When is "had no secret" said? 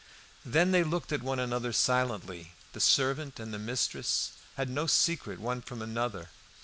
4.57-5.39